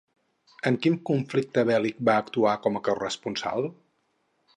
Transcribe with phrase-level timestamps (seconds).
[0.69, 3.69] En quin conflicte bèl·lic va actuar com a corresponsal?